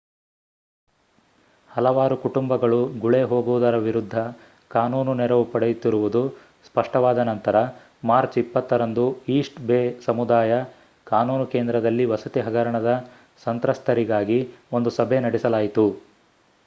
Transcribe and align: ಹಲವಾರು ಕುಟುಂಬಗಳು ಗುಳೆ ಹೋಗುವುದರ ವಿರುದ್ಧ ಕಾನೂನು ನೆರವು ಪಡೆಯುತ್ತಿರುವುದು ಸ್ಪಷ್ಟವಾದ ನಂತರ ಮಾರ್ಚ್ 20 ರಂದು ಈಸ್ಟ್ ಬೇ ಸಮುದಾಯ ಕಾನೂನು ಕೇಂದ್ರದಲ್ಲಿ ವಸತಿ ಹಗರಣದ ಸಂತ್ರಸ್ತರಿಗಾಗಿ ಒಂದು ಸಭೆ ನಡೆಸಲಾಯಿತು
ಹಲವಾರು 1.71 2.17
ಕುಟುಂಬಗಳು 2.17 2.85
ಗುಳೆ 2.99 3.23
ಹೋಗುವುದರ 3.23 3.77
ವಿರುದ್ಧ 3.77 4.15
ಕಾನೂನು 4.71 5.13
ನೆರವು 5.13 5.45
ಪಡೆಯುತ್ತಿರುವುದು 5.45 6.21
ಸ್ಪಷ್ಟವಾದ 6.65 7.17
ನಂತರ 7.17 7.55
ಮಾರ್ಚ್ 8.03 8.37
20 8.37 8.79
ರಂದು 8.79 9.05
ಈಸ್ಟ್ 9.29 9.59
ಬೇ 9.61 9.79
ಸಮುದಾಯ 10.05 10.55
ಕಾನೂನು 11.07 11.45
ಕೇಂದ್ರದಲ್ಲಿ 11.45 12.05
ವಸತಿ 12.05 12.39
ಹಗರಣದ 12.39 12.93
ಸಂತ್ರಸ್ತರಿಗಾಗಿ 13.43 14.39
ಒಂದು 14.71 14.89
ಸಭೆ 14.89 15.19
ನಡೆಸಲಾಯಿತು 15.19 15.85